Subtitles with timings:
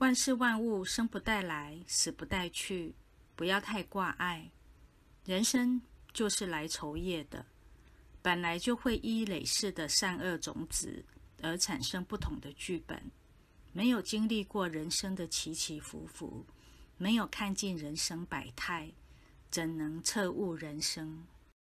[0.00, 2.94] 万事万物生不带来，死不带去，
[3.36, 4.50] 不要太挂碍。
[5.26, 5.82] 人生
[6.14, 7.44] 就是来酬业的，
[8.22, 11.04] 本来就会依累世的善恶种子
[11.42, 12.98] 而产生不同的剧本。
[13.74, 16.46] 没有经历过人生的起起伏伏，
[16.96, 18.90] 没有看尽人生百态，
[19.50, 21.26] 怎能彻悟人生？